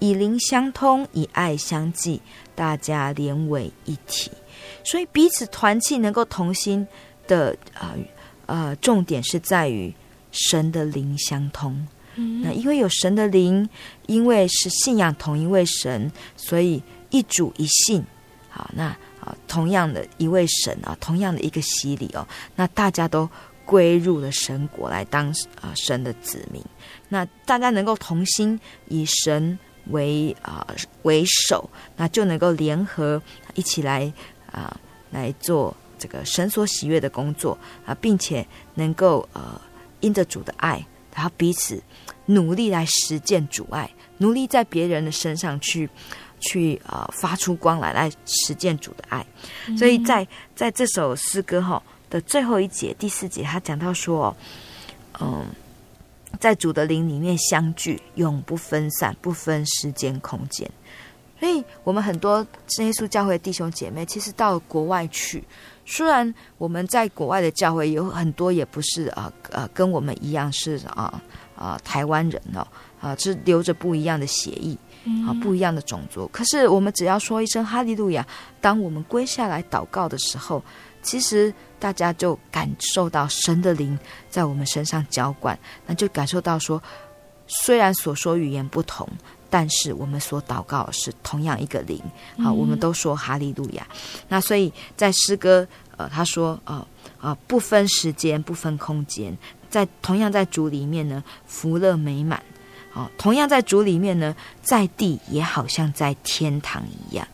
[0.00, 2.20] 以灵相通，以爱相济，
[2.54, 4.30] 大家连为一体。
[4.84, 6.86] 所以彼此团契，能够同心
[7.26, 7.94] 的，呃
[8.44, 9.94] 呃，重点是在于
[10.30, 11.88] 神的灵相通。
[12.42, 13.68] 那因为有神的灵，
[14.06, 18.04] 因为是信仰同一位神，所以一主一信。
[18.50, 18.86] 好，那
[19.20, 23.28] 啊，同样的一位神啊，同样的一个洗礼哦，那大家都
[23.64, 25.28] 归入了神国来当
[25.60, 26.60] 啊神的子民。
[27.08, 28.58] 那大家能够同心
[28.88, 29.56] 以神
[29.90, 30.66] 为啊
[31.02, 33.22] 为首，那就能够联合
[33.54, 34.12] 一起来
[34.50, 34.76] 啊
[35.10, 37.56] 来做这个神所喜悦的工作
[37.86, 38.44] 啊，并且
[38.74, 39.60] 能够呃
[40.00, 40.84] 因着主的爱，
[41.18, 41.82] 然后彼此。
[42.30, 45.88] 努力来实践主爱，努力在别人的身上去，
[46.40, 49.26] 去呃发出光来，来实践主的爱。
[49.78, 54.36] 所以在在这首诗歌哈的最后一节第四节，他讲到说，
[55.18, 55.46] 嗯，
[56.38, 60.70] 在主的灵里面相聚，永不分散，不分时间空间。
[61.38, 65.44] 所以我们很多圣耶稣教会的弟兄姐妹，其实到国外去，
[65.84, 71.22] 虽然我们在国外的教会有很多也不是啊呃，呃跟我们一样是啊。
[71.58, 72.64] 啊，台湾人哦，
[73.00, 74.78] 啊，是留着不一样的血液，
[75.26, 76.24] 啊，不一样的种族。
[76.28, 78.24] 可是我们只要说一声哈利路亚，
[78.60, 80.62] 当我们跪下来祷告的时候，
[81.02, 83.98] 其实大家就感受到神的灵
[84.30, 86.80] 在我们身上浇灌，那就感受到说，
[87.48, 89.08] 虽然所说语言不同，
[89.50, 92.00] 但是我们所祷告的是同样一个灵。
[92.42, 93.86] 好，我们都说哈利路亚。
[94.28, 96.86] 那所以在诗歌，呃，他说，啊、
[97.20, 99.36] 呃、啊，不分时间，不分空间。
[99.70, 102.42] 在同样在主里面呢，福乐美满，
[102.90, 107.28] 好，同样在主里面呢，在地也好像在天堂一样，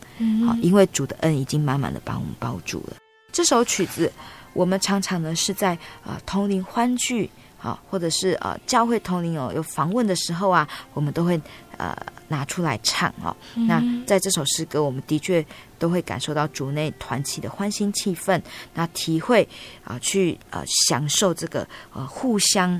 [0.44, 2.96] 好，因为主的恩已经满满的把我们包住了。
[3.30, 4.12] 这首曲子，
[4.52, 11.40] 我们常常呢是在啊、呃、同龄欢聚，好，或者是啊、呃、教会同龄哦有访问的时候啊，我们都会
[11.78, 11.96] 呃
[12.28, 13.36] 拿出来唱哦。
[13.54, 15.44] 那在这首诗歌，我们的确。
[15.76, 18.40] 都会感受到主内团起的欢欣气氛，
[18.72, 19.46] 那体会
[19.84, 22.72] 啊，去呃享受这个呃互相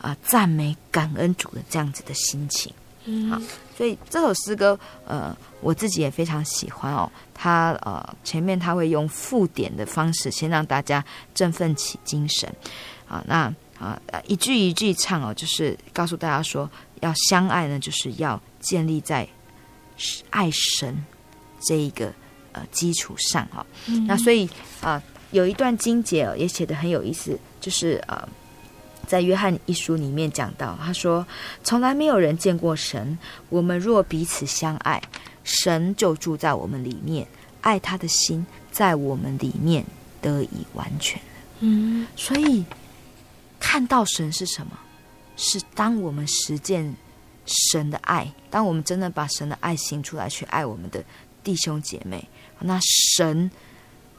[0.00, 2.72] 啊、呃、赞美感恩主的这样子的心情，
[3.04, 3.38] 嗯，好，
[3.76, 7.10] 所以这首诗歌呃我自己也非常喜欢哦。
[7.34, 12.50] 他呃前面他会用附点的方式先让大家振奋起精神
[13.06, 16.70] 啊，那啊一句一句唱哦，就是告诉大家说
[17.00, 19.28] 要相爱呢，就是要建立在
[20.30, 21.04] 爱神
[21.60, 22.12] 这一个。
[22.52, 23.66] 呃，基础上哈，
[24.06, 24.46] 那所以
[24.80, 28.26] 啊、呃，有一段经节也写得很有意思，就是呃，
[29.06, 31.26] 在约翰一书里面讲到，他说
[31.62, 33.18] ：“从来没有人见过神，
[33.50, 35.02] 我们若彼此相爱，
[35.44, 37.28] 神就住在我们里面，
[37.60, 39.84] 爱他的心在我们里面
[40.22, 41.20] 得以完全。”
[41.60, 42.64] 嗯，所以
[43.66, 44.78] 看到神是什么？
[45.36, 46.94] 是当我们实践
[47.44, 51.04] 神的爱，当我们真的把神的爱行出来，去爱我们的
[51.42, 52.26] 弟兄姐妹，
[52.60, 53.50] 那神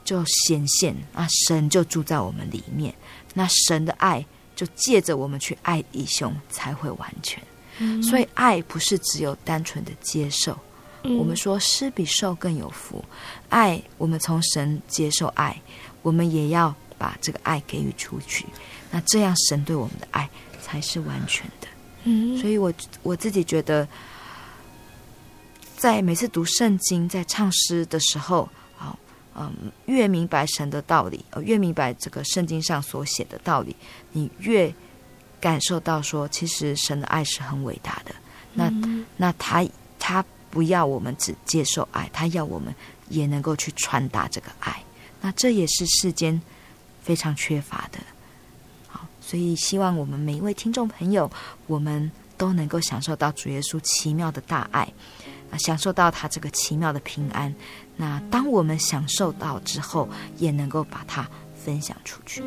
[0.04, 2.93] 就显现那，神就住在我们里面，
[3.34, 4.24] 那神的爱
[4.54, 7.41] 就借着我们去爱弟兄才会完全。
[7.80, 10.60] 嗯、所以爱不是只有单纯的接受。
[11.04, 13.04] 我们说施比受更有福，
[13.48, 15.60] 爱我们从神接受爱，
[16.02, 18.45] 我们也要把这个爱给予出去。
[18.91, 20.29] 那这样神对我们的爱
[20.61, 21.67] 才是完全的。
[22.03, 22.73] 嗯，所以我
[23.03, 23.88] 我自己觉得，
[25.75, 28.97] 在每次读圣经、在唱诗的时候，好，
[29.35, 33.75] 嗯，越明白神的道理，呃，越明白这个圣经上所写的道理，
[34.11, 34.73] 你越
[35.39, 38.15] 感受到说，其实神的爱是很伟大的。
[38.53, 38.71] 那
[39.17, 39.65] 那他
[39.99, 40.23] 他。
[40.49, 42.73] 不要我们只接受爱，他要我们
[43.09, 44.81] 也能够去传达这个爱。
[45.21, 46.41] 那这也是世间
[47.03, 47.99] 非常缺乏的。
[49.28, 51.30] 所以希望我们每一位听众朋友，
[51.65, 54.84] 我们都能够享受到主耶稣奇妙的大爱，
[55.51, 57.53] 啊，享受到他这个奇妙的平安。
[57.97, 60.07] 那当我们享受到之后，
[60.38, 61.30] 也能够把它
[61.61, 62.41] 分享出去。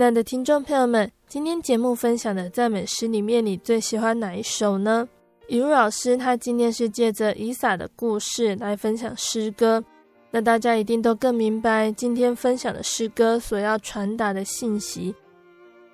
[0.00, 5.06] 亲爱的听众朋友们，今天节目分享的赞美诗里面，你最喜欢哪一首呢？
[5.48, 9.84] 雨如老师他今天是借着以撒的故事来分享诗歌，
[10.30, 15.14] 那大家一定都更明白今天分享的诗歌所要传达的信息。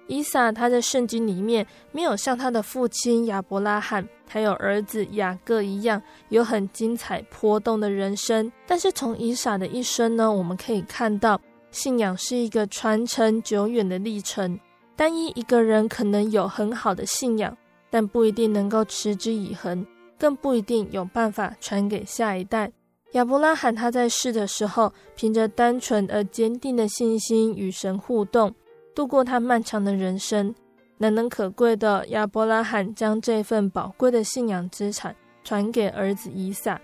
[0.06, 11.40] 以撒他在圣经里面没有像他的父亲亚伯拉罕还有儿子雅各一样有很精彩波动的人生，但是从以撒的一生呢，我们可以看到。
[11.70, 14.58] 信仰是一个传承久远的历程。
[14.94, 17.54] 单一一个人可能有很好的信仰，
[17.90, 19.86] 但不一定能够持之以恒。
[20.18, 22.72] 更不一定有办法传给下一代。
[23.12, 28.54] 亚伯拉罕他在世的时候，凭着单纯而坚定的信心与神互动，
[28.94, 30.54] 度过他漫长的人生。
[30.96, 35.14] 难能可贵的，亚伯拉罕将这份宝贵的信仰资产
[35.44, 36.80] 传给儿子以撒。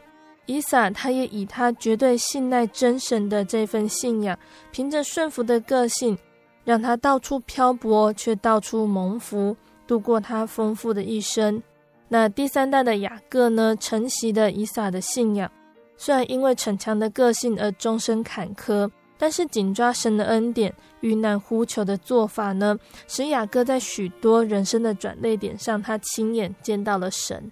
[0.47, 4.37] 以撒他也以他绝对信赖真神的这份信仰，
[4.71, 6.19] 凭着顺服的个性，
[6.65, 11.63] 让他到处漂泊，却到处蒙福，度过他丰富的一生。
[12.09, 15.51] 那第三代的雅各呢，承袭的以撒的信仰，
[15.97, 22.77] 虽然因为逞强的个性而终身坎坷，但是紧抓神的恩典，遇难呼求的做法呢，
[23.07, 27.51] 使雅各在许多人生的转捩点上，他亲眼见到了神。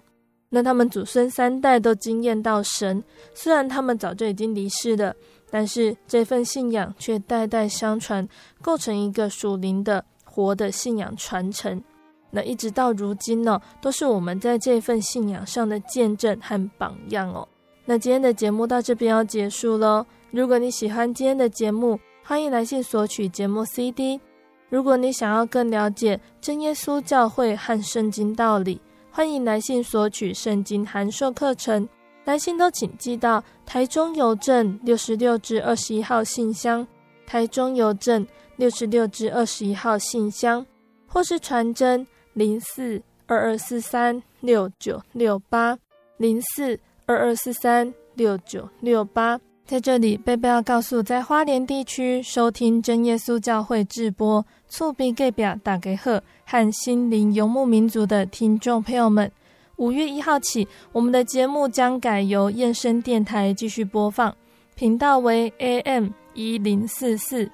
[0.53, 3.01] 那他们祖孙三代都惊艳到神，
[3.33, 5.15] 虽然他们早就已经离世了，
[5.49, 8.27] 但是这份信仰却代代相传，
[8.61, 11.81] 构成一个属灵的活的信仰传承。
[12.29, 17.47] 那一直到如今呢，都是我们在这份信仰上的见证和榜样哦。
[17.85, 20.05] 那今天的节目到这边要结束喽。
[20.31, 24.19] 如果你喜欢今天的节目，欢迎来信索取节目 CD。
[24.69, 28.79] 如果你想要更了解真耶稣教会和圣经道理，
[29.13, 31.87] 欢迎来信索取圣经函授课程。
[32.23, 36.87] 来信都请寄到台中邮政六十六至二十一号信箱，
[37.25, 40.65] 台中邮政六十六至二十一号信箱，
[41.05, 42.07] 或是传真。
[42.33, 45.77] 零四二二四三六九六八，
[46.15, 56.21] 零四二二四三六九六八，在这里，贝贝要告诉在花莲地区收听真耶稣教会直播、厝边隔壁大家好
[56.51, 59.31] 和心灵游牧民族的听众朋友们，
[59.77, 64.35] 五月一号起，我们的节目将改由燕声电台继续播放，
[64.75, 67.49] 频道为 AM 一零四四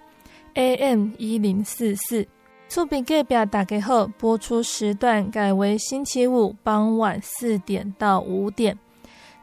[0.56, 2.28] ，AM 一零四四。
[2.68, 8.76] 厝边隔壁打开后，播出时段改为星期五傍晚四点到五点，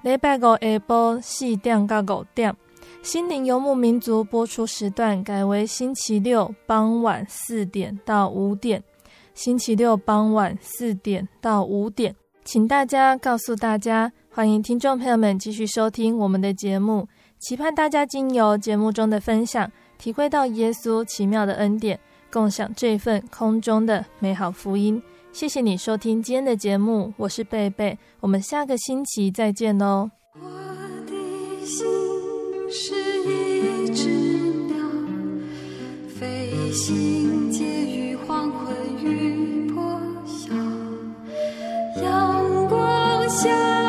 [0.02, 2.52] 礼拜五下播四点到五点。
[3.04, 8.82] 心灵游牧民族播出时段改为星期六傍晚四点到五点，
[9.34, 12.14] 星期六傍晚四点到五点，
[12.44, 17.06] 请大家告诉大家，欢迎听众朋友们继续收听我们的节目，
[17.40, 21.98] 期盼大家经由节目中的分享，体会到耶稣奇妙的恩典。
[22.30, 25.00] 共享这份空中的美好福音，
[25.32, 30.10] 谢谢你收听今天的节目，我是贝贝，我们下个星期再见喽。
[30.34, 30.48] 我
[31.06, 31.86] 的心
[32.68, 34.08] 是一只
[34.66, 34.76] 鸟，
[36.08, 37.73] 飞行间
[43.44, 43.83] 光